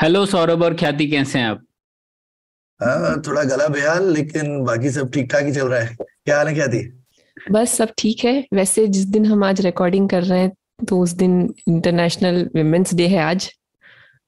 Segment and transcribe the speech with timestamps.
[0.00, 1.60] Hello Saurabh और ख्याति कैसे हैं आप?
[2.80, 6.48] हाँ थोड़ा गला बेहाल लेकिन बाकी सब ठीक ठाक ही चल रहा है। क्या हाल
[6.48, 6.80] है क्या थी
[7.52, 10.52] बस सब ठीक है। वैसे जिस दिन हम आज रिकॉर्डिंग कर रहे हैं
[10.88, 13.50] तो उस दिन इंटरनेशनल विमेंस डे है आज।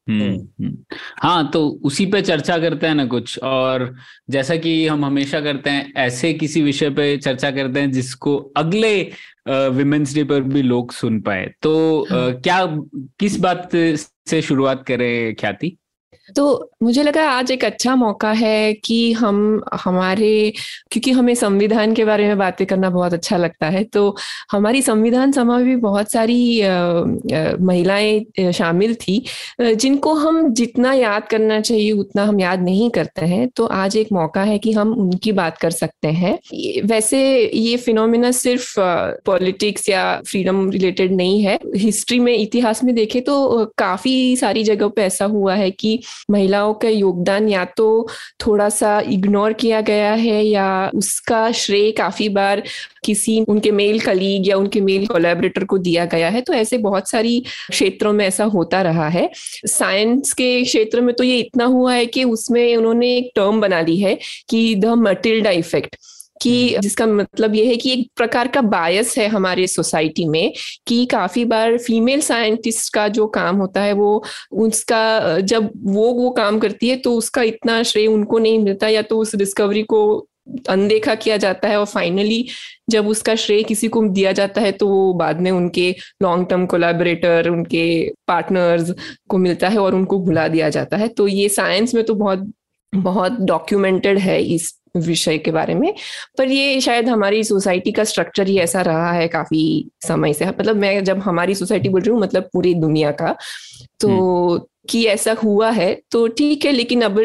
[0.06, 0.76] हम्म हम्म।
[1.22, 3.94] हाँ तो उसी पे चर्चा करते हैं ना कुछ और
[4.30, 8.96] जैसा कि हम हमेशा करते हैं ऐसे किसी विषय पे चर्चा करते हैं जिसको अगले
[9.48, 12.64] विमेंस डे पर भी लोग सुन पाए। तो हाँ। क्या
[13.20, 13.70] किस बात
[14.26, 15.76] से शुरुआत करें ख्याति।
[16.36, 20.52] तो मुझे लगा आज एक अच्छा मौका है कि हम, हमारे,
[20.90, 24.14] क्योंकि हमें संविधान के बारे में बातें करना बहुत अच्छा लगता है तो
[24.52, 26.62] हमारी संविधान सभा में भी बहुत सारी
[27.60, 29.22] महिलाएँ शामिल थी
[29.60, 34.12] जिनको हम जितना याद करना चाहिए, उतना हम याद नहीं करते हैं तो आज एक
[34.12, 36.38] मौका है कि हम उनकी बात कर सकते हैं।
[36.86, 38.74] वैसे ये फिनोमिना सिर्फ़
[39.26, 44.88] पॉलिटिक्स या फ्रीडम रिलेटेड नहीं है। हिस्ट्री में, इतिहास में देखें तो काफ़ी सारी जगह
[44.88, 45.98] पे ऐसा हुआ है कि
[46.30, 48.08] महिलाओं का योगदान या तो
[48.46, 52.62] थोड़ा सा इग्नोर किया गया है या उसका श्रेय काफ़ी बार
[53.04, 57.08] किसी उनके मेल कलीग या उनके मेल कोलेबरेटर को दिया गया है। तो ऐसे बहुत
[57.08, 59.30] सारी क्षेत्रों में ऐसा होता रहा है।
[59.66, 63.80] साइंस के क्षेत्र में तो ये इतना हुआ है कि उसमें उन्होंने एक टर्म बना
[63.80, 64.18] ली है
[64.48, 65.96] कि द मटिल्डा इफ़ेक्ट
[66.42, 70.52] कि जिसका मतलब ये है कि एक प्रकार का बायस है हमारे सोसाइटी में
[70.86, 76.30] कि काफ़ी बार फीमेल साइंटिस्ट का जो काम होता है वो, उसका, जब वो वो
[76.30, 80.28] काम करती है तो उसका इतना श्रेय उनको नहीं मिलता या तो उस डिस्कवरी को
[80.68, 82.48] अनदेखा किया जाता है और फाइनली
[82.90, 86.66] जब उसका श्रेय किसी को दिया जाता है तो वो बाद में उनके लॉन्ग टर्म
[86.66, 88.94] कोलैबोरेटर उनके पार्टनर्स
[89.28, 92.52] को मिलता है और उनको भुला दिया जाता है। तो ये साइंस में तो बहुत
[92.94, 95.92] बहुत डॉक्यूमेंटेड है इस विषय के बारे में।
[96.38, 100.76] पर ये शायद हमारी सोसाइटी का स्ट्रक्चर ही ऐसा रहा है काफ़ी समय से। मतलब
[100.76, 103.36] मैं जब हमारी सोसाइटी बोल रही हूँ मतलब पूरी दुनिया का
[104.00, 107.18] तो कि ऐसा हुआ है तो ठीक है लेकिन अब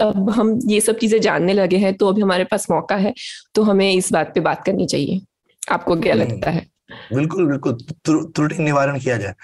[0.00, 3.12] अब हम ये सब चीज़ें जानने लगे हैं तो अभी हमारे पास मौका है
[3.54, 5.20] तो हमें इस बात पे बात करनी चाहिए।
[5.62, 6.66] आपको क्या हम्म। लगता है?
[7.12, 7.72] बिल्कुल बिल्कुल
[8.04, 9.34] त्रु- त्रुटि निवारण किया जाए।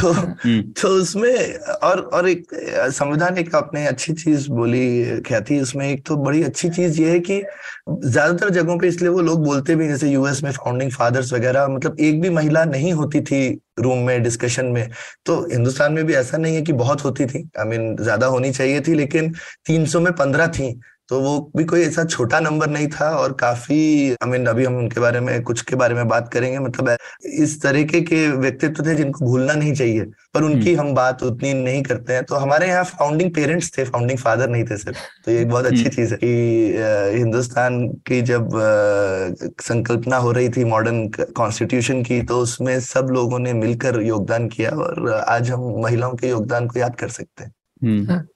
[0.00, 2.46] तो हम्म। तो उसमें और और एक
[2.92, 7.18] संविधान एक आपने अच्छी चीज़ बोली ख्याति उसमें एक तो बड़ी अच्छी चीज़ ये है
[7.20, 7.42] कि
[7.90, 12.00] ज़्यादातर जगहों पे इसलिए वो लोग बोलते भी जैसे यूएस में फाउंडिंग फादर्स वगैरह मतलब
[12.00, 14.90] एक भी महिला नहीं होती थी रूम में डिस्कशन में।
[15.26, 18.50] तो हिंदुस्तान में भी ऐसा नहीं है कि बहुत होती थी। आई मीन ज़्यादा होनी
[18.52, 19.32] चाहिए थी लेकिन
[19.66, 23.76] 300 में 15 थी। तो वो भी कोई ऐसा छोटा नंबर नहीं था और काफ़ी
[24.12, 26.96] आई मीन अभी हम उनके बारे में कुछ के बारे में बात करेंगे मतलब
[27.34, 30.04] इस तरीके के व्यक्तित्व थे जिनको भूलना नहीं चाहिए
[30.34, 34.18] पर उनकी हम बात उतनी नहीं करते हैं। तो हमारे यहाँ फाउंडिंग पेरेंट्स थे फाउंडिंग
[34.18, 38.48] फादर नहीं थे सिर्फ़। तो ये एक बहुत अच्छी चीज़ है कि हिंदुस्तान की जब
[39.62, 44.70] संकल्पना हो रही थी मॉडर्न कॉन्स्टिट्यूशन की तो उसमें सब लोगों ने मिलकर योगदान किया
[44.70, 48.26] और आज हम महिलाओं के योगदान को याद कर सकते हैं। हम्म। हाँ।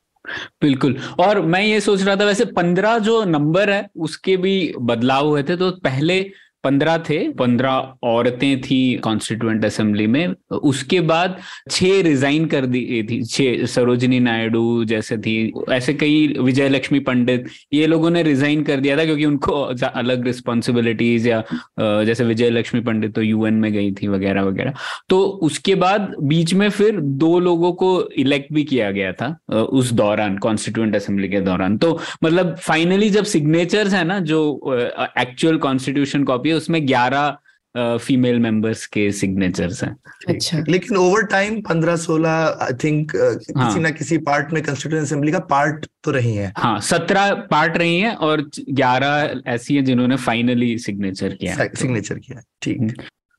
[0.63, 5.27] बिल्कुल। और मैं ये सोच रहा था, वैसे पंद्रह जो नंबर है, उसके भी बदलाव
[5.27, 6.21] हुए थे तो पहले
[6.65, 11.37] पंद्रह थे, पंद्रह औरतें थी कॉन्स्टिट्यूएंट असेंबली में। उसके बाद
[11.71, 17.47] छह रिजाइन कर दी थी, छह, सरोजिनी नायडू जैसे थी, ऐसे कई विजय लक्ष्मी पंडित,
[17.73, 19.53] ये लोगों ने रिजाइन कर दिया था क्योंकि उनको
[19.85, 21.43] अलग रिस्पॉन्सिबिलिटीज या
[22.05, 24.75] जैसे विजय लक्ष्मी पंडित तो यूएन में गई थी वगैरह वगैरह।
[25.09, 29.29] तो उसके बाद बीच में फिर दो लोगों को इलेक्ट भी किया गया था
[29.63, 34.39] उस दौरान कॉन्स्टिट्यूएंट असेंबली के दौरान। तो मतलब फाइनली जब सिग्नेचर्स है ना, जो
[35.19, 37.37] एक्चुअल कॉन्स्टिट्यूशन कॉपी है उसमें ग्यारह
[37.75, 39.95] फीमेल मेंबर्स के सिग्नेचर्स हैं।
[40.29, 42.31] अच्छा। लेकिन ओवर टाइम पंद्रह सोलह
[42.63, 46.53] आई थिंक हाँ। किसी ना किसी पार्ट में कंस्टिट्यूएंट असेंबली का पार्ट तो रही है।
[46.57, 52.41] हाँ सत्रह पार्ट रही है और ग्यारह ऐसी हैं जिन्होंने फाइनली सिग्नेचर किया। सिग्नेचर किया
[52.63, 52.93] ठीक।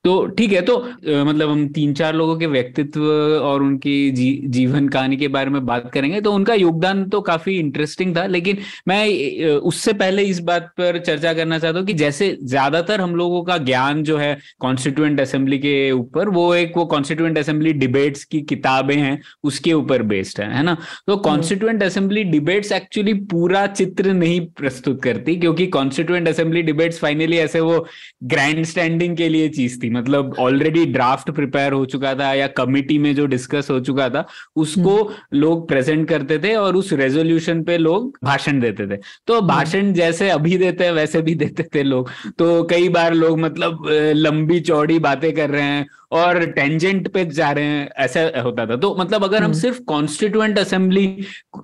[0.05, 3.01] तो ठीक है तो अ, मतलब हम तीन चार लोगों के व्यक्तित्व
[3.39, 7.57] और उनकी जी, जीवन कहानी के बारे में बात करेंगे तो उनका योगदान तो काफ़ी
[7.59, 8.57] इंटरेस्टिंग था लेकिन
[8.87, 13.43] मैं उससे पहले इस बात पर चर्चा करना चाहता हूँ कि जैसे ज़्यादातर हम लोगों
[13.43, 18.41] का ज्ञान जो है कॉन्स्टिट्यूएंट असेंबली के ऊपर वो एक वो कॉन्स्टिट्यूएंट असेंबली डिबेट्स की
[18.49, 20.77] किताबें हैं उसके ऊपर बेस्ड है है ना?
[21.07, 27.37] तो कॉन्स्टिट्यूएंट असेंबली डिबेट्स एक्चुअली पूरा चित्र नहीं प्रस्तुत करती क्योंकि कॉन्स्टिट्यूएंट असेंबली डिबेट्स फाइनली
[27.39, 27.85] ऐसे वो
[28.25, 32.47] ग्रैंड स्टैंडिंग के लिए चीज़ थी। थी मतलब ऑलरेडी ड्राफ्ट प्रिपेयर हो चुका था या
[32.47, 34.25] कमिटी में जो डिस्कस हो चुका था
[34.55, 39.93] उसको लोग प्रेजेंट करते थे और उस रेजोल्यूशन पे लोग भाषण देते थे। तो भाषण
[39.93, 44.59] जैसे अभी देते हैं वैसे भी देते थे लोग। तो कई बार लोग मतलब लंबी
[44.59, 48.95] चौड़ी बातें कर रहे हैं और टेंजेंट पे जा रहे हैं ऐसा होता था। तो
[48.99, 51.05] मतलब अगर हम सिर्फ़ कॉन्स्टिट्यूएंट असेंबली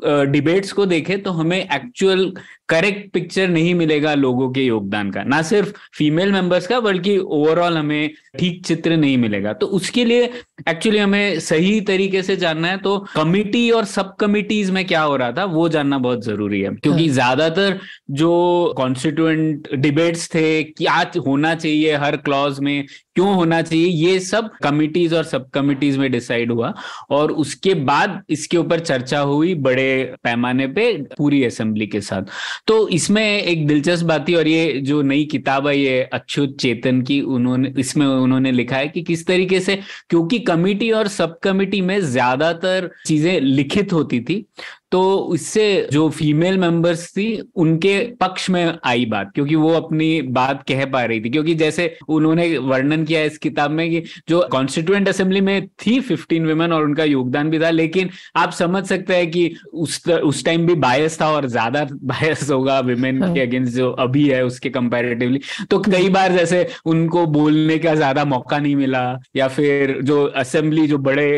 [0.06, 2.32] डिबेट्स को देखें तो हमें एक्चुअल
[2.70, 7.78] करेक्ट पिक्चर नहीं मिलेगा लोगों के योगदान का। ना सिर्फ़ फीमेल मेंबर्स का बल्कि ओवरऑल
[7.78, 8.10] हमें
[8.40, 12.98] ठीक चित्र नहीं मिलेगा। तो उसके लिए एक्चुअली हमें सही तरीके से जानना है तो
[13.16, 17.06] कमिटी और सब कमिटीज में क्या हो रहा था वो जानना बहुत ज़रूरी है। क्योंकि
[17.06, 17.80] हाँ। ज़्यादातर
[18.12, 22.86] जो कॉन्स्टिट्यूएंट डिबेट्स थे क्या होना चाहिए हर क्लॉज में
[23.16, 26.74] क्यों होना चाहिए ये सब कमिटीज और सब कमिटीज में डिसाइड हुआ।
[27.10, 32.24] और उसके बाद इसके ऊपर चर्चा हुई बड़े पैमाने पे पूरी असेंबली के साथ।
[32.68, 37.02] तो इसमें एक दिलचस्प बात थी और ये जो नई किताब है ये अच्युत चेतन
[37.02, 39.80] की उन्होंने इसमें उन्होंने लिखा है कि किस तरीके से
[40.10, 44.46] क्योंकि कमिटी और सब कमिटी में ज़्यादातर चीज़ें लिखित होती थी।
[44.92, 50.64] तो इससे जो फीमेल मेंबर्स थी उनके पक्ष में आई बात क्योंकि वो अपनी बात
[50.68, 55.10] कह पा रही थी क्योंकि जैसे उन्होंने वर्णन किया इस किताब में कि जो कॉन्स्टिट्यूएंट
[55.10, 59.30] असेंबली में थी फिफ्टीन वुमेन और उनका योगदान भी था लेकिन आप समझ सकते हैं
[59.32, 63.74] कि उस उस टाइम भी बायस था और ज़्यादा बायस होगा वुमेन हाँ। के अगेंस्ट
[63.76, 65.40] जो अभी है उसके कंपेरेटिवली
[65.70, 69.04] तो कई बार जैसे उनको बोलने का ज़्यादा मौका नहीं मिला
[69.36, 71.30] या फिर जो असेंबली जो बड़े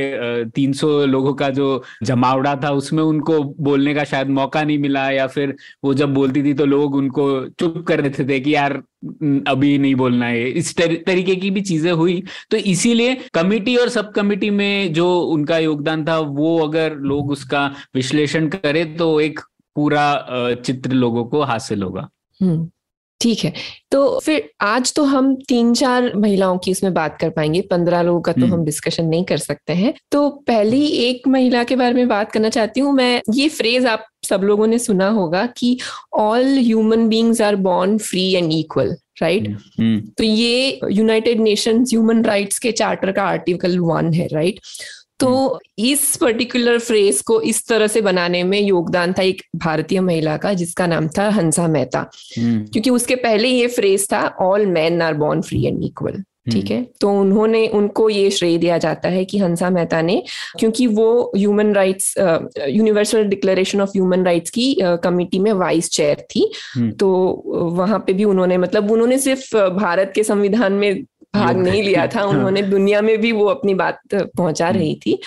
[0.56, 1.68] तीन सौ लोगों का जो
[2.04, 6.44] जमावड़ा था उसमें उनको बोलने का शायद मौका नहीं मिला या फिर वो जब बोलती
[6.44, 8.74] थी तो लोग उनको चुप कर देते थे कि यार
[9.48, 13.90] अभी नहीं बोलना है। इस तर, तरीके की भी चीज़ें हुई। तो इसीलिए कमिटी और
[13.90, 19.40] सब कमिटी में जो उनका योगदान था वो अगर लोग उसका विश्लेषण करें तो एक
[19.76, 22.10] पूरा चित्र लोगों को हासिल होगा।
[22.42, 22.70] हम्म।
[23.22, 23.54] ठीक है।
[23.92, 28.22] तो फिर आज तो हम तीन चार महिलाओं की इसमें बात कर पाएँगे पंद्रह लोगों
[28.22, 31.94] का तो हम्म। हम डिस्कशन नहीं कर सकते हैं। तो पहली एक महिला के बारे
[31.94, 35.78] में बात करना चाहती हूँ मैं ये फ्रेज आप सब लोगों ने सुना होगा कि
[36.14, 39.48] all human beings are born free and equal right
[40.18, 44.60] तो ये यूनाइटेड नेशंस ह्यूमन राइट्स के चार्टर का आर्टिकल वन है राइट
[45.20, 50.00] तो हम्म। इस पर्टिकुलर फ्रेज को इस तरह से बनाने में योगदान था एक भारतीय
[50.02, 52.00] महिला का जिसका नाम था हंसा मेहता
[52.38, 56.70] हम्म। क्योंकि उसके पहले ये फ्रेज था all man are born free and equal ठीक
[56.72, 60.22] है तो उन्होंने उनको ये श्रेय दिया जाता है कि हंसा मेहता ने
[60.60, 64.74] क्योंकि वो human rights universal declaration of human rights की
[65.04, 67.10] कमिटी में वाइस चेयर थी हम्म। तो
[67.74, 71.04] वहाँ पे भी उन्होंने मतलब उन्होंने सिर्फ़ भारत के संविधान में
[71.36, 75.22] भाग नहीं लिया था। उन्होंने दुनिया में भी वो अपनी बात पहुँचा रही थी।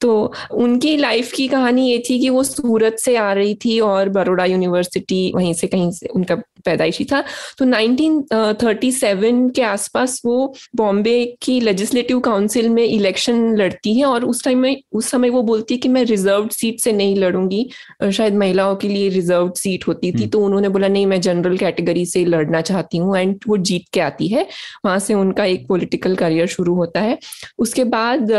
[0.00, 4.08] तो उनकी लाइफ की कहानी ये थी कि वो सूरत से आ रही थी और
[4.08, 6.34] बड़ोड़ा यूनिवर्सिटी वहीं से कहीं से उनका
[6.64, 7.24] पैदाइशी था।
[7.58, 14.44] तो 1937 के आसपास वो बॉम्बे की लेजिस्लेटिव काउंसिल में इलेक्शन लड़ती है और उस
[14.44, 17.68] टाइम में उस समय वो बोलती है कि मैं रिज़र्व सीट से नहीं लड़ूँगी।
[18.12, 21.56] शायद महिलाओं के लिए रिज़र्व सीट होती थी। हम्म। तो उन्होंने बोला नहीं मैं जनरल
[21.56, 24.46] कैटेगरी से लड़ना चाहती हूँ एंड वो जीत के आती है।
[24.84, 27.18] वहाँ से उनका एक पॉलिटिकल करियर शुरू होता है।
[27.58, 28.32] उसके बाद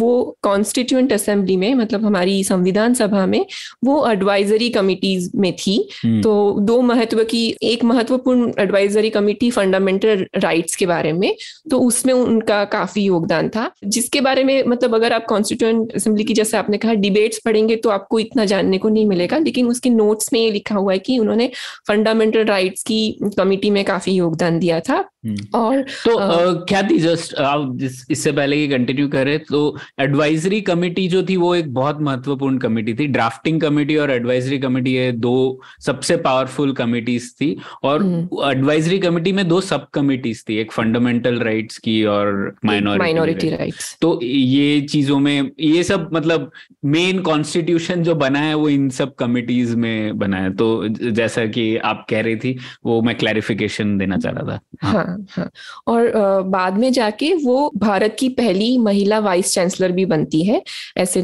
[0.00, 0.36] वो
[0.84, 3.44] कॉन्स्टिट्यूंट असेंबली में मतलब हमारी संविधान सभा में
[3.84, 10.26] वो एडवाइजरी कमिटीज में थी हम्म। तो दो महत्व की एक महत्वपूर्ण एडवाइजरी कमिटी फंडामेंटल
[10.36, 11.34] राइट्स के बारे में
[11.70, 16.34] तो उसमें उनका काफ़ी योगदान था जिसके बारे में मतलब अगर आप कॉन्स्टिट्यूंट असेंबली की
[16.34, 20.32] जैसे आपने कहा डिबेट्स पढ़ेंगे तो आपको इतना जानने को नहीं मिलेगा लेकिन उसके नोट्स
[20.32, 21.50] में ये लिखा हुआ है कि उन्होंने
[21.88, 23.00] फंडामेंटल राइट्स की
[23.38, 25.04] कमिटी में काफ़ी योगदान दिया था।
[25.54, 26.16] और तो
[26.64, 29.60] क्या थी जस्ट आप इससे पहले ये कंटिन्यू करें तो
[30.00, 34.92] एडवाइजरी कमेटी जो थी वो एक बहुत महत्वपूर्ण कमेटी थी। ड्राफ्टिंग कमेटी और एडवाइजरी कमेटी
[34.94, 38.04] ये दो सबसे पावरफुल कमेटीज थी। और
[38.50, 43.96] एडवाइजरी हम्म। कमेटी में दो सब कमेटीज थी एक फंडामेंटल राइट्स की और माइनॉरिटी राइट्स
[44.00, 46.50] तो ये चीज़ों में ये सब मतलब
[46.84, 51.76] मेन कॉन्स्टिट्यूशन जो बना है वो इन सब कमिटीज में बना है। तो जैसा कि
[51.78, 55.48] आप कह रही थी वो मैं क्लैरिफिकेशन देना चाह रहा था। हाँ हाँ
[55.88, 56.10] और
[56.48, 60.62] बाद में जाके वो भारत की पहली महिला वाइस चांसलर भी बनती है
[60.98, 61.14] एस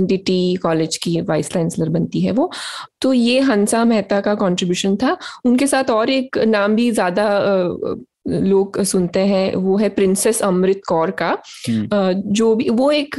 [0.62, 2.50] कॉलेज की वाइस चांसलर बनती है वो।
[3.02, 7.26] तो ये हंसा मेहता का कंट्रीब्यूशन था। उनके साथ और एक नाम भी ज़्यादा
[8.26, 11.30] लोग सुनते हैं वो है प्रिंसेस अमृत कौर का
[11.68, 13.16] हम्म। जो भी वो एक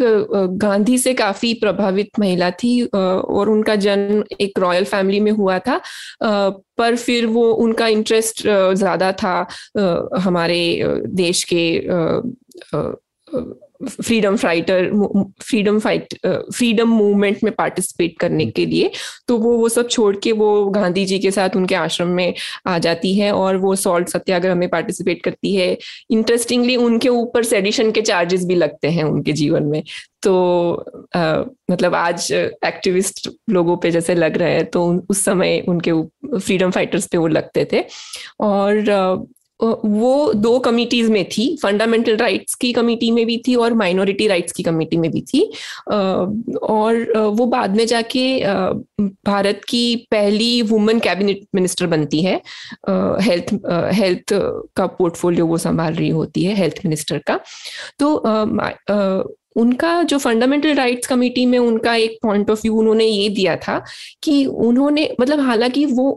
[0.61, 5.81] गांधी से काफ़ी प्रभावित महिला थी और उनका जन्म एक रॉयल फैमिली में हुआ था
[6.23, 9.35] पर फिर वो उनका इंटरेस्ट ज़्यादा था
[10.19, 10.61] हमारे
[11.15, 11.65] देश के
[13.89, 14.89] freedom fighter
[15.41, 18.91] freedom fight freedom movement में पार्टिसिपेट करने के लिए
[19.27, 22.33] तो वो वो सब छोड़ के वो गांधी जी के साथ उनके आश्रम में
[22.67, 25.77] आ जाती है और वो सॉल्ट सत्याग्रह में पार्टिसिपेट करती है।
[26.11, 29.83] इंटरेस्टिंगली उनके ऊपर सेडिशन के चार्जेस भी लगते हैं उनके जीवन में।
[30.23, 30.33] तो
[31.15, 35.91] आ, मतलब आज एक्टिविस्ट लोगों पे जैसे लग रहे हैं तो उस समय उनके
[36.37, 37.83] फ्रीडम फाइटर्स पे वो लगते थे।
[38.39, 39.27] और
[39.61, 44.51] वो दो कमिटीज में थी फंडामेंटल राइट्स की कमिटी में भी थी और माइनॉरिटी राइट्स
[44.51, 45.41] की कमेटी में भी थी।
[45.89, 48.23] और वो बाद में जाके
[49.25, 52.35] भारत की पहली वुमेन कैबिनेट मिनिस्टर बनती है।
[53.21, 53.53] हेल्थ
[53.93, 54.33] हेल्थ
[54.77, 57.39] का पोर्टफोलियो वो संभाल रही होती है हेल्थ मिनिस्टर का।
[57.99, 58.15] तो
[59.55, 63.77] उनका जो फंडामेंटल राइट्स कमेटी में उनका एक पॉइंट ऑफ़ व्यू उन्होंने ये दिया था
[64.23, 66.09] कि उन्होंने मतलब हालाँकि वो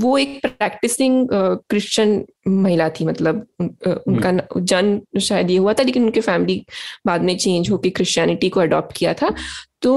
[0.00, 6.04] वो एक प्रैक्टिसिंग क्रिश्चियन महिला थी मतलब उनका हम्म। जन्म शायद ये हुआ था लेकिन
[6.04, 6.64] उनके फैमिली
[7.06, 9.34] बाद में चेंज होकर क्रिश्चियनिटी को अडॉप्ट किया था
[9.82, 9.92] तो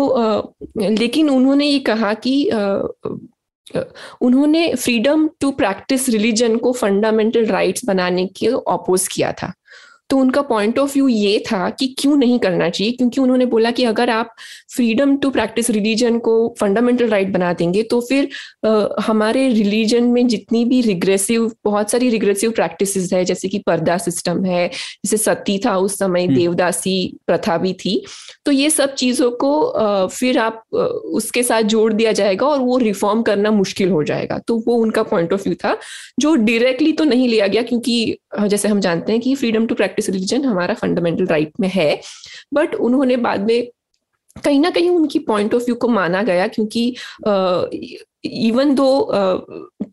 [0.79, 2.35] लेकिन उन्होंने ये कहा कि
[4.21, 9.53] उन्होंने फ्रीडम टू प्रैक्टिस रिलीजन को फंडामेंटल राइट्स बनाने के ऑपोज किया था
[10.13, 13.69] तो उनका पॉइंट ऑफ़ व्यू ये था कि क्यों नहीं करना चाहिए क्योंकि उन्होंने बोला
[13.71, 14.33] कि अगर आप
[14.75, 18.29] फ्रीडम टू प्रैक्टिस रिलीजन को फंडामेंटल राइट right बना देंगे तो फिर
[18.65, 23.97] आ, हमारे रिलीजन में जितनी भी रिग्रेसिव बहुत सारी रिग्रेसिव प्रैक्टिसेस है जैसे कि पर्दा
[23.99, 26.95] सिस्टम है जैसे सती था उस समय हम्म। देवदासी
[27.27, 27.95] प्रथा भी थी
[28.45, 30.83] तो ये सब चीज़ों को आ, फिर आप आ,
[31.15, 35.03] उसके साथ जोड़ दिया जाएगा और वो रिफॉर्म करना मुश्किल हो जाएगा तो वो उनका
[35.05, 35.75] पॉइंट ऑफ़ व्यू था
[36.19, 37.99] जो डायरेक्टली तो नहीं लिया गया क्योंकि
[38.39, 42.01] जैसे हम जानते हैं कि फ्रीडम टू प्रैक्टिस रिलीजन हमारा फंडामेंटल राइट में है
[42.53, 43.67] बट उन्होंने बाद में
[44.45, 46.95] कहीं ना कहीं उनकी पॉइंट ऑफ़ व्यू को माना गया क्योंकि
[48.25, 49.11] even though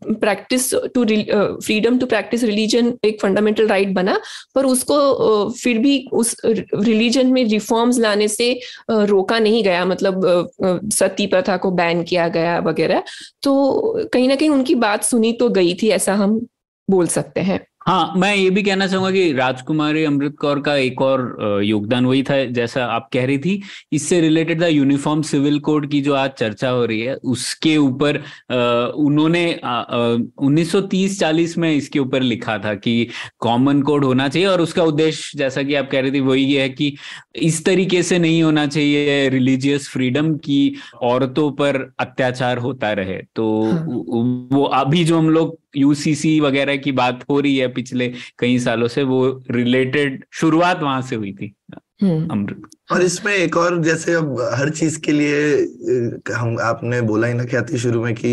[0.03, 1.05] practice to
[1.59, 4.19] freedom to practice religion एक फंडामेंटल राइट right बना
[4.55, 4.93] पर उसको
[5.45, 6.35] uh, फिर भी उस
[6.75, 8.59] रिलीजन में रिफॉर्म्स लाने से
[8.91, 13.03] uh, रोका नहीं गया मतलब uh, सती प्रथा को बैन किया गया वगैरह
[13.43, 13.71] तो
[14.13, 16.47] कहीं ना कहीं उनकी बात सुनी तो गई थी ऐसा हम
[16.89, 21.01] बोल सकते हैं। हाँ मैं ये भी कहना चाहूँगा कि राजकुमारी अमृत कौर का एक
[21.01, 23.61] और योगदान वही था जैसा आप कह रही थी
[23.93, 28.17] इससे रिलेटेड था यूनिफॉर्म सिविल कोड की जो आज चर्चा हो रही है उसके ऊपर
[28.97, 33.07] उन्होंने 1930-40 में इसके ऊपर लिखा था कि
[33.39, 36.61] कॉमन कोड होना चाहिए और उसका उद्देश्य जैसा कि आप कह रही थी वही ये
[36.61, 36.93] है कि
[37.41, 40.61] इस तरीके से नहीं होना चाहिए रिलीजियस फ्रीडम की
[41.03, 43.83] औरतों पर अत्याचार होता रहे तो हाँ।
[44.51, 48.87] वो अभी जो हम लोग यूसीसी वगैरह की बात हो रही है पिछले कई सालों
[48.87, 51.53] से वो रिलेटेड शुरुआत वहाँ से हुई थी
[52.03, 57.27] हम्म। अमृत और इसमें एक और जैसे अब हर चीज़ के लिए हम आपने बोला
[57.27, 58.31] ही ना ख्याति शुरू में कि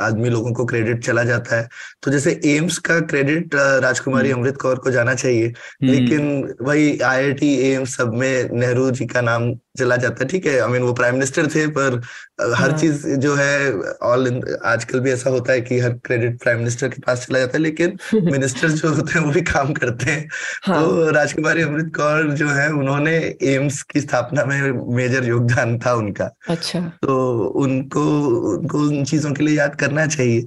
[0.00, 1.68] आदमी लोगों को क्रेडिट चला जाता है
[2.02, 6.98] तो जैसे एम्स का क्रेडिट राजकुमारी हम्म। अमृत कौर को जाना चाहिए हम्म। लेकिन वही
[7.00, 10.82] आईआईटी एम्स सब में नेहरू जी का नाम चला जाता है ठीक है आई मीन
[10.82, 11.94] वो प्राइम मिनिस्टर थे पर
[12.40, 13.72] हर हाँ। चीज़ जो है
[14.04, 14.28] ऑल
[14.64, 17.62] आजकल भी ऐसा होता है कि हर क्रेडिट प्राइम मिनिस्टर के पास चला जाता है
[17.62, 20.28] लेकिन मिनिस्टर जो होते हैं वो भी काम करते हैं
[20.64, 20.82] हाँ.
[20.82, 26.30] तो राजकुमारी अमृत कौर जो है उन्होंने एम्स की स्थापना में मेजर योगदान था उनका
[26.48, 28.02] अच्छा तो उनको
[28.50, 30.40] उनको उन चीज़ों के लिए याद करना चाहिए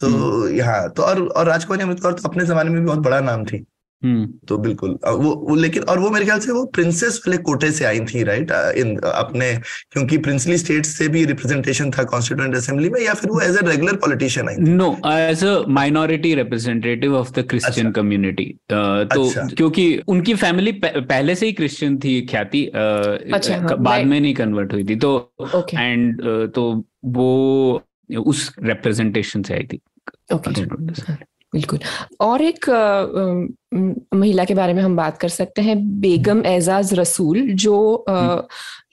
[0.00, 2.98] तो हम्म। यहाँ तो और और राजकुमारी अमृत कौर तो अपने जमाने में भी बहुत
[2.98, 3.64] बड़ा नाम थी।
[4.04, 7.84] तो बिल्कुल। वो, वो लेकिन और वो मेरे ख्याल से वो प्रिंसेस वाले कोटे से
[7.84, 9.52] आई थी राइट इन अपने
[9.92, 13.66] क्योंकि प्रिंसली स्टेट से भी रिप्रेजेंटेशन था कॉन्स्टिट्यूंट असेंबली में या फिर वो as a
[13.68, 18.82] regular politician I know as a minority representative of the Christian community तो
[19.24, 19.46] अच्छा.
[19.46, 24.72] क्योंकि उनकी फैमिली पहले से ही क्रिश्चियन थी ख्याति अच्छा, हाँ, बाद में नहीं कन्वर्ट
[24.72, 25.32] हुई थी। तो
[25.74, 26.22] एंड
[26.54, 27.82] तो वो
[28.18, 29.80] उस रिप्रेजेंटेशन से आई थी।
[31.52, 31.78] बिल्कुल।
[32.20, 32.68] और एक
[34.14, 38.42] महिला के बारे में हम बात कर सकते हैं बेगम एजाज रसूल जो हम्म।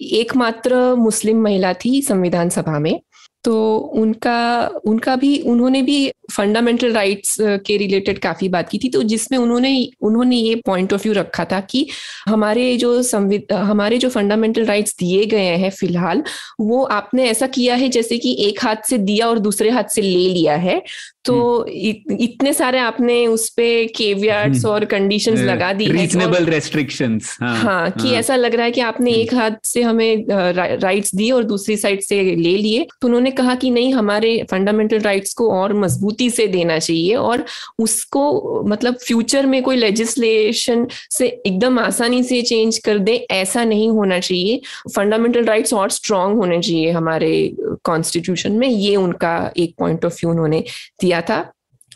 [0.05, 2.99] एकमात्र मुस्लिम महिला थी संविधान सभा में।
[3.47, 4.39] तो उनका
[4.85, 5.97] उनका भी उन्होंने भी
[6.31, 7.35] फंडामेंटल राइट्स
[7.65, 11.45] के रिलेटेड काफ़ी बात की थी तो जिसमें उन्होंने उन्होंने ये पॉइंट ऑफ़ व्यू रखा
[11.45, 11.85] था कि
[12.27, 16.23] हमारे जो संविध हमारे जो फंडामेंटल राइट्स दिए गए हैं फ़िलहाल
[16.59, 20.01] वो आपने ऐसा किया है जैसे कि एक हाथ से दिया और दूसरे हाथ से
[20.01, 20.81] ले लिया है
[21.25, 27.35] तो हम्म। इतने सारे आपने उस पे केवियट्स हम्म। और कंडीशंस लगा दी रीजनेबल रेस्ट्रिक्शंस
[27.41, 28.15] हाँ, हाँ कि हाँ.
[28.15, 30.25] ऐसा लग रहा है कि आपने हम्म। एक हाथ से हमें
[30.79, 34.99] राइट्स दिए और दूसरी साइड से ले लिए तो उन्होंने कहा कि नहीं हमारे फंडामेंटल
[35.01, 37.45] राइट्स को और मजबूती से देना चाहिए और
[37.79, 43.89] उसको मतलब फ्यूचर में कोई लेजिस्लेशन से एकदम आसानी से चेंज कर दे ऐसा नहीं
[43.91, 47.31] होना चाहिए फंडामेंटल राइट्स और स्ट्रांग होने चाहिए हमारे
[47.83, 50.63] कॉन्स्टिट्यूशन में ये उनका एक पॉइंट ऑफ़ व्यू उन्होंने
[51.01, 51.45] दिया था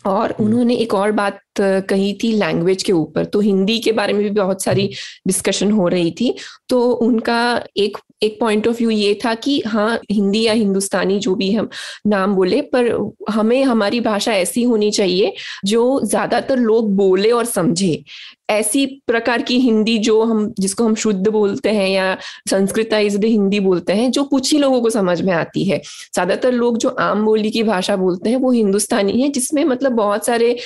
[0.06, 4.12] और हम्म। उन्होंने एक और बात कही थी लैंग्वेज के ऊपर। तो हिंदी के बारे
[4.12, 4.90] में भी बहुत सारी
[5.26, 6.34] डिस्कशन हो रही थी।
[6.68, 7.42] तो उनका
[7.76, 11.68] एक एक पॉइंट ऑफ़ व्यू ये था कि हाँ हिंदी या हिंदुस्तानी जो भी हम
[12.06, 15.32] नाम बोले, पर हमें, हमारी भाषा ऐसी होनी चाहिए
[15.64, 18.02] जो ज़्यादातर लोग बोले और समझे।
[18.50, 22.16] ऐसी प्रकार की हिंदी जो हम, जिसको हम शुद्ध बोलते हैं या
[22.50, 25.78] संस्कृताइज्ड हिंदी बोलते हैं, जो कुछ ही लोगों को समझ में आती है।
[26.14, 30.26] ज़्यादातर लोग जो आम बोली की भाषा बोलते हैं, वो हिंदुस्तानी है, जिसमें मतलब बहुत
[30.26, 30.56] सारे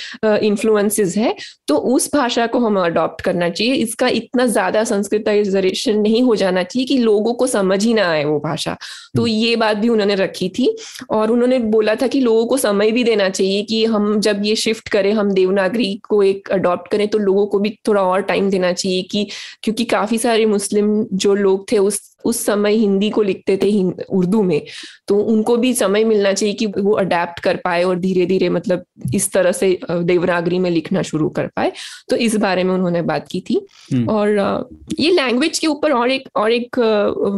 [0.79, 1.35] इन्फ्लुएंसेस है
[1.67, 6.63] तो उस भाषा को हम अडॉप्ट करना चाहिए। इसका इतना ज़्यादा संस्कृताइजेशन नहीं हो जाना
[6.63, 8.77] चाहिए कि लोगों को समझ ही ना आए वो भाषा।
[9.15, 10.75] तो हम्म। ये बात भी उन्होंने रखी थी
[11.11, 14.55] और उन्होंने बोला था कि लोगों को समय भी देना चाहिए कि हम जब ये
[14.57, 18.49] शिफ्ट करें हम देवनागरी को एक अडॉप्ट करें तो लोगों को भी थोड़ा और टाइम
[18.49, 19.27] देना चाहिए कि
[19.63, 23.69] क्योंकि काफ़ी सारे मुस्लिम जो लोग थे उस उस समय हिंदी को लिखते थे
[24.09, 24.61] उर्दू में।
[25.07, 28.83] तो उनको भी समय मिलना चाहिए कि वो अडेप्ट कर पाए और धीरे धीरे मतलब
[29.15, 31.71] इस तरह से देवनागरी में लिखना शुरू कर पाए।
[32.09, 34.29] तो इस बारे में उन्होंने बात की थी। हम्म। और
[34.99, 36.79] ये लैंग्वेज के ऊपर और एक और एक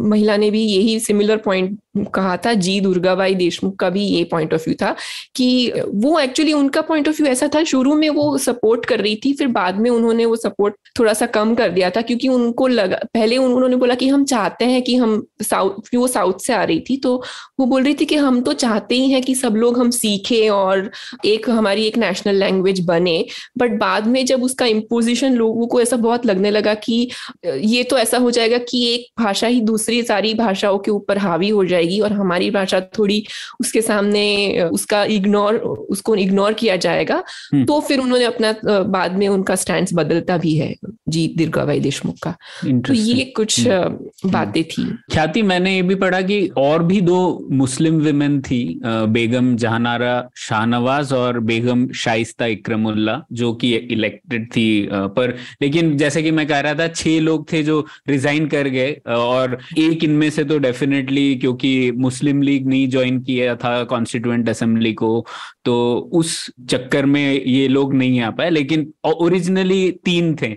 [0.06, 1.78] महिला ने भी यही सिमिलर पॉइंट
[2.14, 4.96] कहा था जी दुर्गाबाई देशमुख का भी ये पॉइंट ऑफ़ व्यू था
[5.36, 9.20] कि वो एक्चुअली उनका पॉइंट ऑफ़ व्यू ऐसा था शुरू में वो सपोर्ट कर रही
[9.24, 12.66] थी फिर बाद में उन्होंने वो सपोर्ट थोड़ा सा कम कर दिया था क्योंकि उनको
[12.66, 16.64] लगा पहले उन्होंने बोला कि हम चाहते हैं कि हम साउथ वो साउथ से आ
[16.64, 17.22] रही थी तो
[17.60, 20.48] वो बोल रही थी कि हम तो चाहते ही हैं कि सब लोग हम सीखे
[20.48, 20.90] और
[21.24, 23.19] एक हमारी एक नेशनल लैंग्वेज बने।
[23.58, 27.08] बट बाद में जब उसका इम्पोजिशन लोगों को ऐसा बहुत लगने लगा कि
[27.46, 31.48] ये तो ऐसा हो जाएगा कि एक भाषा ही दूसरी सारी भाषाओं के ऊपर हावी
[31.48, 33.22] हो जाएगी और हमारी भाषा थोड़ी
[33.60, 35.56] उसके सामने उसका इग्नोर
[35.90, 37.22] उसको इग्नोर किया जाएगा
[37.52, 38.54] हम्म। तो फिर उन्होंने अपना
[38.90, 40.74] बाद में उनका स्टैंड बदलता भी है
[41.10, 46.20] जी दीर्घाबाई देशमुख का। तो ये कुछ हम्म। बातें थी। ख्याति मैंने ये भी पढ़ा
[46.22, 47.18] कि और भी दो
[47.52, 55.34] मुस्लिम विमेन थी बेगम जहानारा शाहनवाज और बेगम शाइस्ता इक्रमुल्ला जो कि इलेक्टेड थी पर
[55.62, 59.58] लेकिन जैसे कि मैं कह रहा था छह लोग थे जो रिजाइन कर गए और
[59.78, 65.26] एक इनमें से तो डेफिनेटली क्योंकि मुस्लिम लीग नहीं ज्वाइन किया था कॉन्स्टिट्यूएंट असेंबली को
[65.64, 65.74] तो
[66.12, 66.34] उस
[66.70, 70.50] चक्कर में ये लोग नहीं आ पाए लेकिन ओरिजिनली तीन थे।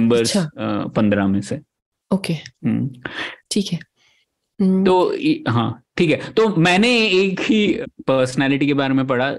[0.00, 1.60] मेंबर्स अच्छा। पंद्रह में से
[2.10, 2.90] ओके हम्म।
[3.50, 3.78] ठीक है
[4.60, 5.14] हम्म। तो
[5.48, 7.66] हाँ ठीक है तो मैंने एक ही
[8.06, 9.30] पर्सनालिटी के बारे में पढ़ा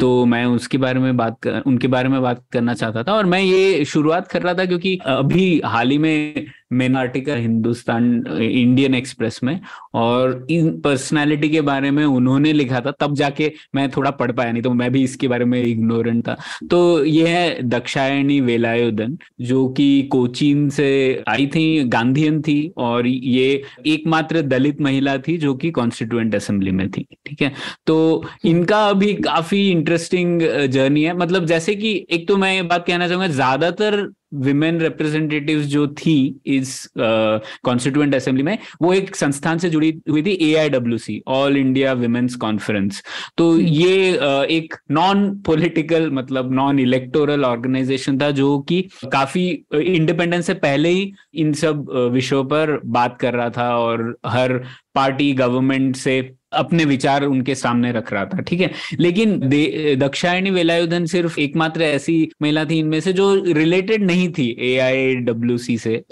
[0.00, 3.26] तो मैं उसके बारे में बात कर, उनके बारे में बात करना चाहता था और
[3.26, 8.94] मैं ये शुरुआत कर रहा था क्योंकि अभी हाल ही में main article Hindustan Indian
[8.94, 9.60] Express में
[9.94, 14.52] और इन पर्सनालिटी के बारे में उन्होंने लिखा था तब जाके मैं थोड़ा पढ़ पाया
[14.52, 16.36] नहीं तो मैं भी इसके बारे में इग्नोरेंट था।
[16.70, 20.88] तो ये है दक्षायणी वेलायुधन जो कि कोचीन से
[21.28, 26.90] आई थी गांधीयन थी और ये एकमात्र दलित महिला थी जो कि कॉन्स्टिट्यूएंट असेंबली में
[26.90, 27.52] थी ठीक है?
[27.86, 32.86] तो इनका अभी काफ़ी इंटरेस्टिंग जर्नी है मतलब जैसे कि एक तो मैं ये बात
[32.86, 39.70] कहना चाहूँगा ज़्यादातर विमेन रिप्रेजेंटेटिव जो थी इस कॉन्स्टिट्यूएंट असेंबली में वो एक संस्थान से
[39.70, 43.02] जुड़ी हुई थी a all India women's conference
[43.38, 49.46] तो हम्म। ये uh, एक नॉन पॉलिटिकल मतलब नॉन इलेक्टोरल ऑर्गेनाइजेशन था जो कि काफ़ी
[49.74, 54.58] इंडिपेंडेंस से पहले ही इन सब विषयों पर बात कर रहा था और हर
[54.94, 56.20] पार्टी गवर्नमेंट से
[56.52, 58.70] अपने विचार उनके सामने रख रहा था ठीक है?
[59.00, 59.38] लेकिन
[59.98, 65.14] दक्षायणी वेलायुधन सिर्फ़ एकमात्र ऐसी महिला थी इनमें से जो रिलेटेड नहीं थी ए आई
[65.26, 66.02] डब्ल्यू सी से।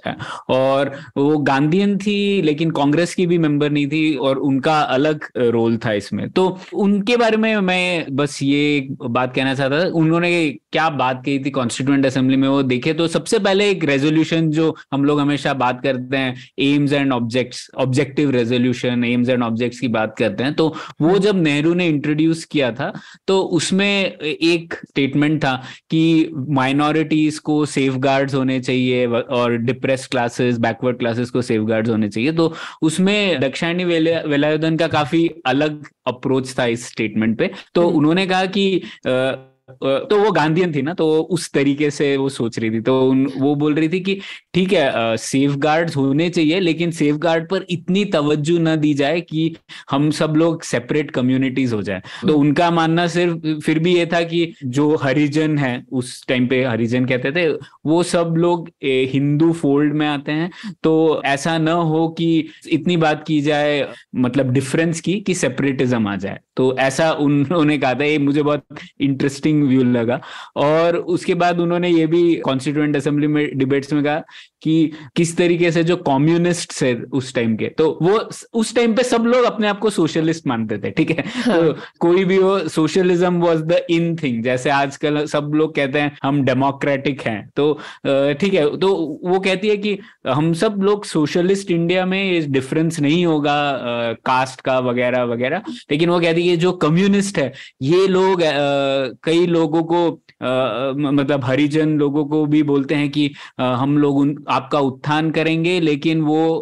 [0.51, 5.77] और वो गांधीयन थी लेकिन कांग्रेस की भी मेंबर नहीं थी और उनका अलग रोल
[5.85, 10.31] था इसमें। तो उनके बारे में मैं बस ये बात कहना चाहता था उन्होंने
[10.72, 14.75] क्या बात कही थी कॉन्स्टिट्यूंट असेंबली में वो देखे तो सबसे पहले एक रेजोल्यूशन जो
[14.92, 19.88] हम लोग हमेशा बात करते हैं aims and objects objective resolution aims and objects की
[19.88, 20.69] बात करते हैं तो
[21.01, 22.93] वो हाँ। जब नेहरू ने इंट्रोड्यूस किया था
[23.27, 25.55] तो उसमें एक स्टेटमेंट था
[25.91, 26.03] कि
[26.51, 27.97] माइनॉरिटीज को सेफ़
[28.35, 34.77] होने चाहिए और डिप्रेस क्लासेस बैकवर्ड क्लासेस को सेफ़ होने चाहिए तो उसमें दक्षिणी वेलायुधन
[34.77, 38.83] का काफ़ी अलग अप्रोच था इस स्टेटमेंट पे तो हम्म। उन्होंने कहा कि
[39.70, 43.26] तो वो गांधीयन थी ना तो उस तरीके से वो सोच रही थी। तो उन,
[43.37, 44.18] वो बोल रही थी कि
[44.55, 49.20] ठीक है सेफ़ गार्ड होने चाहिए लेकिन सेफ़ गार्ड पर इतनी तवज्जो न दी जाए
[49.20, 49.55] कि
[49.90, 54.07] हम सब लोग सेपरेट कम्युनिटीज हो जाए। तो हम्म। उनका मानना सिर्फ़ फिर भी ये
[54.07, 57.48] था कि जो हरिजन है उस टाइम पे हरिजन कहते थे
[57.87, 60.50] वो सब लोग हिंदू फोल्ड में आते हैं।
[60.83, 66.16] तो ऐसा ना हो कि इतनी बात की जाए मतलब डिफरेंस की कि सेपरेटिज्म आ
[66.16, 70.21] जाए। तो ऐसा उन्होंने कहा था ये मुझे बहुत इंटरेस्टिंग व्यू लगा।
[70.57, 74.23] और उसके बाद उन्होंने ये भी कॉन्स्टिट्यूएंट असेंबली में डिबेट्स में कहा
[74.62, 78.19] कि किस तरीके से जो कम्युनिस्ट है उस टाइम के तो वो
[78.61, 81.25] उस टाइम पे सब लोग अपने आप को सोशलिस्ट मानते थे ठीक है?
[81.27, 81.57] हाँ.
[81.57, 86.16] तो कोई भी हो socialism was the in thing जैसे आजकल सब लोग कहते हैं
[86.23, 87.73] हम डेमोक्रेटिक हैं। तो
[88.40, 93.25] ठीक है तो वो कहती है कि हम सब लोग सोशलिस्ट इंडिया में डिफरेंस नहीं
[93.27, 93.57] होगा
[94.27, 98.43] कास्ट का वगैरह वगैरह। लेकिन वो कहती है जो कम्युनिस्ट है ये लोग
[99.25, 100.07] कई लोगों को
[100.43, 103.31] आ, मतलब हरिजन लोगों को भी बोलते हैं कि
[103.61, 106.57] आ, हम लोग उन आपका उत्थान करेंगे लेकिन वो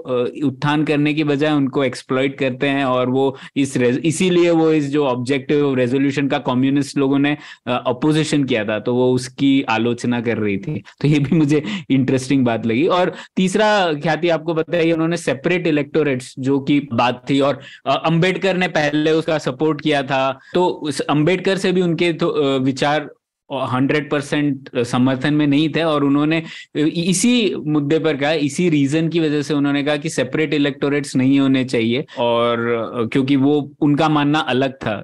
[0.45, 3.25] उत्थान करने की बजाय उनको एक्सप्लॉइट करते हैं और वो
[3.57, 7.37] इस इसीलिए वो इस जो ऑब्जेक्टिव रेजोल्यूशन का कम्युनिस्ट लोगों ने
[7.69, 12.45] अपोजिशन किया था तो वो उसकी आलोचना कर रही थी। तो ये भी मुझे इंटरेस्टिंग
[12.45, 17.61] बात लगी। और तीसरा ख्याति आपको बताइए उन्होंने सेपरेट इलेक्टोरेट्स जो की बात थी और
[17.87, 23.11] अंबेडकर ने पहले उसका सपोर्ट किया था तो अंबेडकर से भी उनके तो विचार
[23.51, 26.43] हंड्रेड परसेंट समर्थन में नहीं थे और उन्होंने
[26.77, 31.39] इसी मुद्दे पर कहा, इसी रीजन की वजह से उन्होंने कहा कि सेपरेट इलेक्टोरेट्स नहीं
[31.41, 34.95] होने चाहिए और क्योंकि वो, उनका मानना अलग था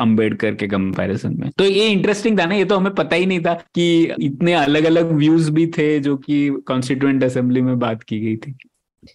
[0.00, 3.40] अंबेडकर के कंपैरिजन में। तो ये इंटरेस्टिंग था ना, ये तो हमें पता ही नहीं
[3.40, 8.20] था कि इतने अलग अलग व्यूज़ भी थे जो कि कॉन्स्टिट्यूएंट असेंबली में बात की
[8.20, 8.56] गई थी।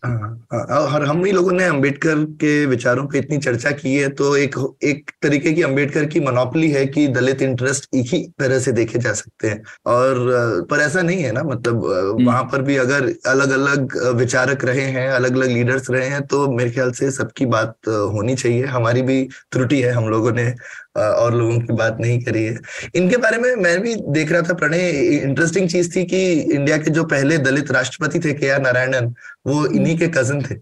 [0.06, 4.56] और हम ही लोगों ने अंबेडकर के विचारों पे इतनी चर्चा की है तो एक
[4.84, 9.00] एक तरीके की अंबेडकर की मनोपली है कि दलित इंटरेस्ट एक ही तरह से देखे
[9.00, 13.10] जा सकते हैं और पर ऐसा नहीं है ना मतलब हम्म। वहाँ पर भी अगर
[13.28, 17.46] अलग अलग विचारक रहे हैं अलग अलग लीडर्स रहे हैं तो मेरे ख्याल से सबकी
[17.48, 20.54] बात होनी चाहिए हमारी भी त्रुटि है हम लोगों ने
[20.98, 22.60] और लोगों की बात नहीं करी है।
[22.96, 26.92] इनके बारे में मैं भी देख रहा था प्रणय इंटरेस्टिंग चीज़ थी कि इंडिया के
[26.92, 29.14] जो पहले दलित राष्ट्रपति थे के आर नारायणन
[29.48, 30.56] वो इन्हीं के कज़न थे।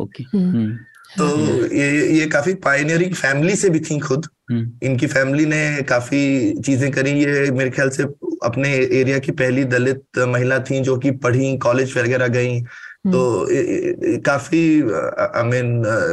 [0.00, 0.76] ओके हम्म। हम्म।
[1.18, 1.26] तो
[1.74, 6.90] ये ये काफ़ी पायनियरिंग फैमिली से भी थी खुद। हम्म। इनकी फैमिली ने काफ़ी चीज़ें
[6.90, 8.02] करी। ये मेरे ख्याल से
[8.44, 12.60] अपने एरिया की पहली दलित महिला थी जो कि पढ़ी कॉलेज वगैरह गई।
[13.04, 15.70] तो हम्म। काफ़ी आई मीन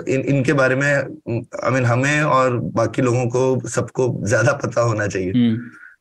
[0.09, 5.07] इन इनके बारे में आई मीन हमें और बाकी लोगों को सबको ज़्यादा पता होना
[5.07, 5.57] चाहिए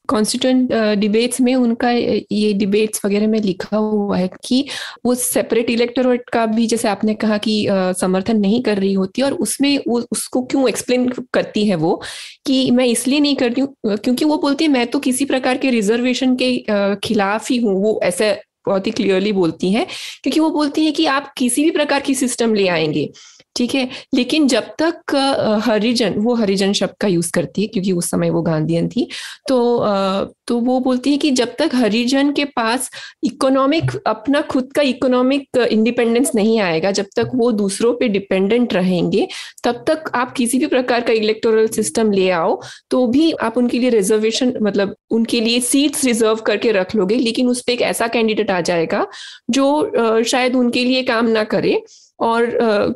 [0.09, 4.65] कॉन्स्टिट्यूंट हम्म। डिबेट्स में उनका ये डिबेट्स वगैरह में लिखा हुआ है कि
[5.05, 7.57] वो सेपरेट इलेक्टोरेट का भी जैसे आपने कहा कि
[7.99, 11.95] समर्थन नहीं कर रही होती और उसमें वो उसको क्यों एक्सप्लेन करती है वो
[12.47, 15.71] कि मैं इसलिए नहीं करती हूँ क्योंकि वो बोलती है मैं तो किसी प्रकार के
[15.71, 16.53] रिजर्वेशन के
[17.05, 19.87] खिलाफ ही हूँ वो ऐसे बहुत ही क्लियरली बोलती हैं,
[20.23, 23.11] क्योंकि वो बोलती हैं कि आप किसी भी प्रकार की सिस्टम ले आएँगे।
[23.59, 23.89] ठीक है?
[24.15, 25.15] लेकिन जब तक
[25.65, 29.09] हरिजन, वो हरिजन शब्द का यूज़ करती है, क्योंकि उस समय वो गांधीयन थी
[29.49, 29.59] तो
[30.49, 32.91] तो वो बोलती है कि जब तक हरिजन के पास
[33.25, 39.27] इकोनॉमिक अपना खुद का इकोनॉमिक इंडिपेंडेंस नहीं आएगा, जब तक वो दूसरों पे डिपेंडेंट रहेंगे,
[39.65, 43.79] तब तक आप किसी भी प्रकार का इलेक्टोरल सिस्टम ले आओ तो भी आप उनके
[43.79, 48.07] लिए रिजर्वेशन मतलब उनके लिए सीट्स रिज़र्व करके रख लोगे, लेकिन उस पर एक ऐसा
[48.09, 49.07] कैंडिडेट आ जाएगा,
[49.51, 51.83] जो शायद उनके लिए काम ना करे
[52.21, 52.47] और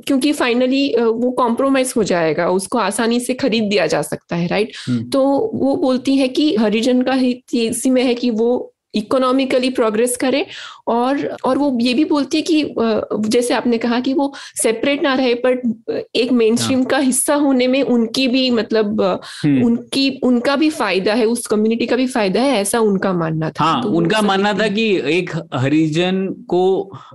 [0.06, 4.72] क्योंकि फाइनली वो कॉम्प्रोमाइज हो जाएगा उसको आसानी से खरीद दिया जा सकता है राइट
[4.88, 5.22] हम्म। तो
[5.54, 10.46] वो बोलती है कि हरिजन का हित इसी में है कि वो इकोनॉमिकली प्रोग्रेस करे
[10.88, 15.14] और और वो ये भी बोलती है कि जैसे आपने कहा कि वो सेपरेट ना
[15.14, 15.60] रहे पर
[16.16, 20.70] एक मेन स्ट्रीम हाँ। का हिस्सा होने में उनकी भी मतलब हम्म। उनकी उनका भी
[20.70, 24.22] फ़ायदा है उस कम्युनिटी का भी फ़ायदा है ऐसा उनका मानना था हाँ, तो उनका
[24.22, 26.62] मानना था कि एक हरिजन को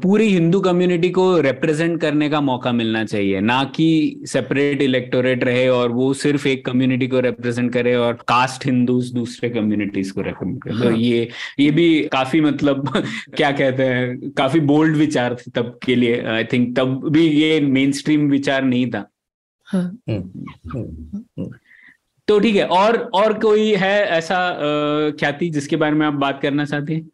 [0.04, 3.90] पूरी हिंदू कम्युनिटी को रिप्रेजेंट करने का मौका मिलना चाहिए ना कि
[4.28, 9.50] सेपरेट इलेक्टोरेट रहे और वो सिर्फ़ एक कम्युनिटी को रिप्रेजेंट करे और कास्ट हिंदूज दूसरे
[9.50, 11.28] कम्युनिटीज को रिप्रेजेंट करे तो हाँ। ये
[11.68, 13.04] ये भी काफ़ी मतलब
[13.38, 17.62] क्या कहते हैं काफ़ी बोल्ड विचार थे तब के लिए आई थिंक तब भी ये
[17.62, 19.10] मेन स्ट्रीम विचार नहीं था।
[19.68, 21.50] हाँ। हम्म, हम्म, हम्म,
[22.28, 24.38] तो ठीक है और और कोई है ऐसा
[25.20, 27.10] ख्याति जिसके बारे में आप बात करना चाहते हैं?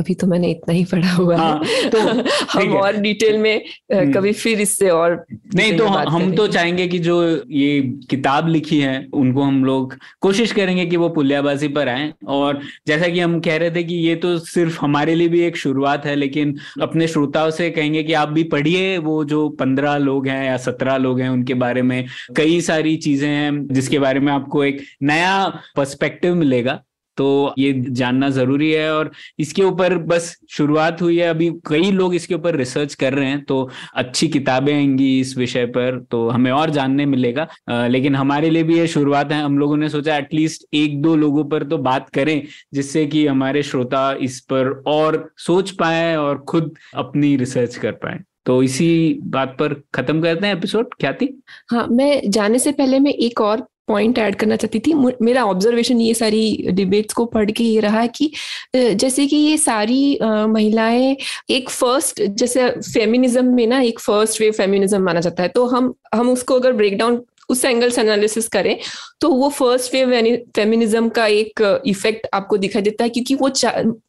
[0.00, 1.98] अभी तो मैंने इतना ही पढ़ा हुआ हाँ, है। तो
[2.52, 6.98] हम और डिटेल में हम्म। कभी फिर इससे और नहीं तो हम तो चाहेंगे कि
[6.98, 7.80] जो ये
[8.10, 13.08] किताब लिखी है उनको हम लोग कोशिश करेंगे कि वो पुलियाबाजी पर आए। और जैसा
[13.08, 16.14] कि हम कह रहे थे कि ये तो सिर्फ़ हमारे लिए भी एक शुरुआत है
[16.16, 20.56] लेकिन अपने श्रोताओं से कहेंगे कि आप भी पढ़िए वो जो पंद्रह लोग हैं या
[20.56, 22.04] सत्रह लोग हैं उनके बारे में
[22.36, 26.82] कई सारी चीज़ें हैं जिसके बारे में आपको एक नया पर्सपेक्टिव मिलेगा।
[27.16, 32.14] तो ये जानना ज़रूरी है और इसके ऊपर बस शुरुआत हुई है। अभी कई लोग
[32.14, 36.50] इसके ऊपर रिसर्च कर रहे हैं तो अच्छी किताबें आएँगी इस विषय पर तो हमें
[36.52, 40.16] और जानने मिलेगा। आ, लेकिन हमारे लिए भी ये शुरुआत है। हम लोगों ने सोचा
[40.16, 42.40] एटलीस्ट एक दो लोगों पर तो बात करें
[42.74, 48.20] जिससे कि हमारे श्रोता इस पर और सोच पाए और खुद अपनी रिसर्च कर पाए।
[48.46, 51.28] तो इसी बात पर खत्म करते हैं एपिसोड क्या थी?
[51.70, 54.92] हाँ मैं जाने से पहले मैं एक और पॉइंट ऐड करना चाहती थी।
[55.24, 58.30] मेरा ऑब्जर्वेशन ये सारी डिबेट्स को पढ़ के ये रहा कि
[58.76, 61.16] जैसे कि ये सारी महिलाएँ
[61.50, 65.94] एक फ़र्स्ट जैसे फेमिनिज्म में ना एक फ़र्स्ट वे फेमिनिज्म माना जाता है। तो हम
[66.14, 68.76] हम उसको अगर ब्रेक डाउन उस एंगल से एनालिसिस करें
[69.20, 73.50] तो वो फ़र्स्ट वेव फेमिनिज्म का एक इफ़ेक्ट आपको दिखाई देता है क्योंकि वो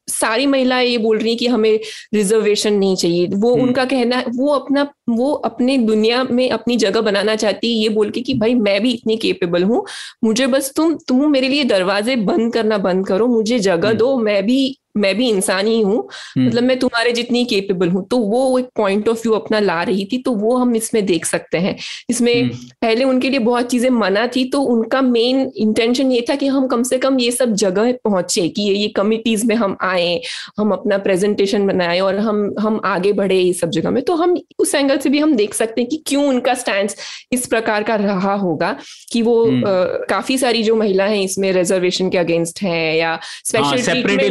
[0.09, 1.79] सारी महिलाएँ ये बोल रही हैं कि हमें
[2.13, 6.77] रिजर्वेशन नहीं चाहिए वो हम्म। उनका कहना है वो अपना वो अपने दुनिया में अपनी
[6.77, 9.85] जगह बनाना चाहती है ये बोल के कि भाई मैं भी इतनी केपेबल हूँ
[10.23, 14.17] मुझे बस तुम तुम मेरे लिए दरवाजे बंद करना बंद करो मुझे जगह हम्म। दो
[14.19, 14.59] मैं भी
[14.95, 18.69] मैं भी इंसान ही हूँ हम्म। मतलब मैं तुम्हारे जितनी केपेबल हूँ तो वो एक
[18.75, 21.75] पॉइंट ऑफ़ व्यू अपना ला रही थी तो वो हम इसमें देख सकते हैं
[22.09, 26.35] इसमें हम्म। पहले उनके लिए बहुत चीज़ें मना थी तो उनका मेन इंटेंशन ये था
[26.35, 29.77] कि हम कम से कम ये सब जगह पहुँचे कि ये ये कमिटीज में हम
[29.83, 30.21] आए
[30.59, 34.35] हम अपना प्रेजेंटेशन बनाए और हम हम आगे बढ़े ये सब जगह में तो हम
[34.59, 36.91] उस एंगल से भी हम देख सकते हैं कि क्यों उनका स्टैंड
[37.31, 38.75] इस प्रकार का रहा होगा
[39.11, 43.19] कि वो आ, हम्म। काफ़ी सारी जो महिला है इसमें रिजर्वेशन के अगेंस्ट है या
[43.43, 44.23] स्पेशल सेपरेट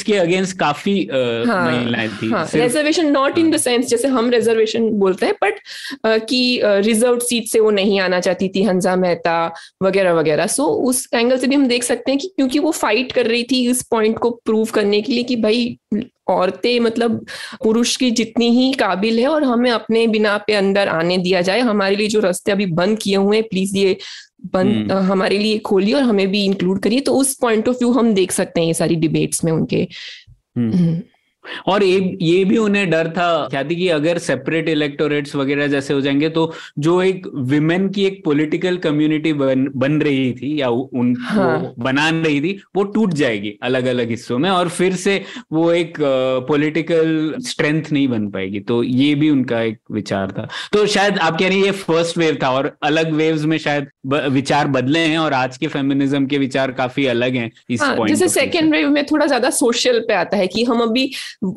[0.00, 4.30] इलेक्टोरेट के अगेंस्ट काफ़ी हाँ, महिलाएँ थी। हाँ, reservation not in the sense जैसे हम
[4.30, 5.60] रिजर्वेशन बोलते हैं बट
[6.06, 11.08] कि रिज़र्व सीट से वो नहीं आना चाहती थी हंजा मेहता वगैरह वगैरह। सो उस
[11.14, 13.82] एंगल से भी हम देख सकते हैं कि क्योंकि वो फाइट कर रही थी इस
[13.82, 15.78] पॉइंट को प्रूव करने के लिए कि भाई
[16.28, 17.26] औरतें मतलब
[17.64, 21.60] पुरुष की जितनी ही काबिल है और हमें अपने बिना पे अंदर आने दिया जाए।
[21.60, 23.96] हमारे लिए जो रास्ते अभी बंद किए हुए हैं प्लीज़ ये
[24.46, 27.92] बंद हम्म। हमारे लिए खोलिए और हमें भी इंक्लूड करिए तो उस पॉइंट ऑफ़ व्यू
[27.92, 29.88] हम देख सकते हैं ये सारी डिबेट्स में उनके
[30.56, 31.00] हम्म। हम्म।
[31.66, 36.00] और ये ये भी उन्हें डर था क्या कि अगर सेपरेट इलेक्टोरेट्स वगैरह जैसे हो
[36.00, 41.14] जाएँगे तो जो एक विमेन की एक पॉलिटिकल कम्युनिटी बन बन रही थी या उन
[41.20, 41.74] हाँ.
[41.78, 45.22] बना रही थी वो टूट जाएगी अलग अलग हिस्सों में और फिर से
[45.52, 45.96] वो एक
[46.48, 51.38] पॉलिटिकल स्ट्रेंथ नहीं बन पाएगी। तो ये भी उनका एक विचार था। तो शायद आप
[51.38, 53.86] कह रहे हैं ये फ़र्स्ट वेव था और अलग वेव्स में शायद
[54.32, 58.28] विचार बदले हैं और आज के फेमिनिज्म के विचार काफ़ी अलग हैं इस हाँ, जैसे
[58.28, 61.10] सेकेंड वेव में थोड़ा ज़्यादा सोशल पे आता है कि हम अभी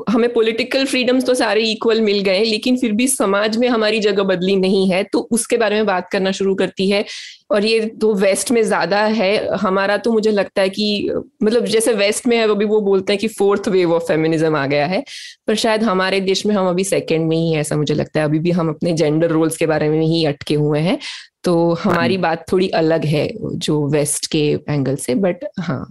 [0.09, 4.23] हमें पॉलिटिकल फ्रीडम्स तो सारे इक्वल मिल गए लेकिन फिर भी समाज में हमारी जगह
[4.25, 7.03] बदली नहीं है तो उसके बारे में बात करना शुरू करती है।
[7.51, 11.09] और ये तो वेस्ट में ज़्यादा है हमारा तो मुझे लगता है कि
[11.43, 14.65] मतलब जैसे वेस्ट में है अभी वो बोलते हैं कि फोर्थ वेव ऑफ़ फेमिनिज्म आ
[14.67, 15.03] गया है
[15.47, 18.25] पर शायद हमारे देश में हम अभी सेकेंड में ही है ऐसा मुझे लगता है।
[18.25, 20.97] अभी भी हम अपने जेंडर रोल्स के बारे में ही अटके हुए हैं
[21.43, 25.85] तो हमारी बात थोड़ी अलग है जो वेस्ट के एंगल से बट हाँ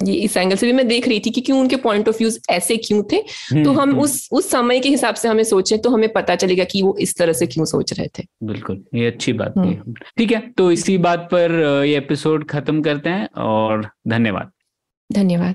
[0.00, 2.38] ये इस एंगल से भी मैं देख रही थी कि क्यों उनके पॉइंट ऑफ़ व्यूज़
[2.50, 3.16] ऐसे क्यों थे?
[3.16, 6.34] हम्म, तो हम हम्म। उस उस समय के हिसाब से हमें सोचे तो हमें पता
[6.36, 9.64] चलेगा कि वो इस तरह से क्यों सोच रहे थे। बिल्कुल ये अच्छी बात है
[9.64, 11.52] हम्म। ठीक है तो इसी बात पर
[11.86, 14.50] ये एपिसोड खत्म करते हैं और धन्यवाद।
[15.10, 15.54] धन्यवाद।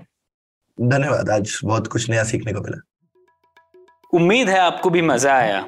[0.77, 2.81] धन्यवाद आज बहुत कुछ नया सीखने को मिला।
[4.13, 5.67] उम्मीद है आपको भी मज़ा आया।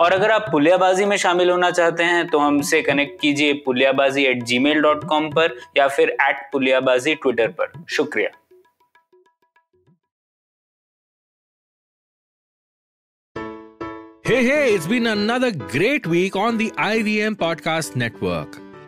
[0.00, 4.42] और अगर आप पुलियाबाजी में शामिल होना चाहते हैं तो हमसे कनेक्ट कीजिए Puliyabaazi at
[4.58, 8.30] Gmail dot com पर या फिर एट पुलियाबाजी ट्विटर पर शुक्रिया
[14.26, 16.72] Hey, hey, it's been another great week on the.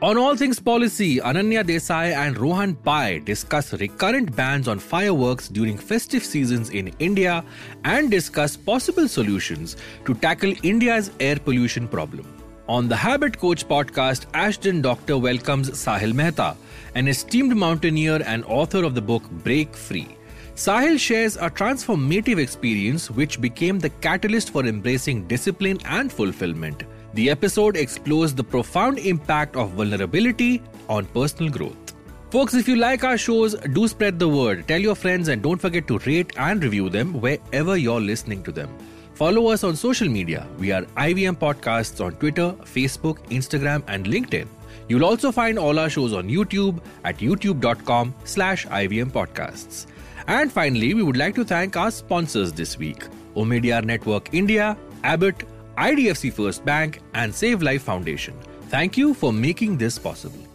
[0.07, 5.77] On All Things Policy, Ananya Desai and Rohan Pai discuss recurrent bans on fireworks during
[5.77, 7.45] festive seasons in India
[7.83, 12.25] and discuss possible solutions to tackle India's air pollution problem.
[12.69, 16.57] On the Habit Coach podcast, Ashton Doctor welcomes Sahil Mehta,
[16.95, 20.07] an esteemed mountaineer and author of the book Break Free.
[20.55, 26.85] Sahil shares a transformative experience which became the catalyst for embracing discipline and fulfillment.
[27.17, 31.95] The episode explores the profound impact of vulnerability on personal growth.
[32.31, 34.69] Folks, if you like our shows, do spread the word.
[34.69, 38.53] Tell your friends and don't forget to rate and review them wherever you're listening to
[38.53, 38.69] them.
[39.15, 40.47] Follow us on social media.
[40.59, 44.47] We are IVM Podcasts on Twitter, Facebook, Instagram, and LinkedIn.
[44.91, 49.87] You'll also find all our shows on YouTube at youtube.com slash IVM Podcasts.
[50.27, 53.05] And finally, we would like to thank our sponsors this week.
[53.35, 55.45] Omidyar Network India, Abbott,
[55.77, 58.35] IDFC First Bank, and Save Life Foundation.
[58.69, 60.46] Thank you for making this possible.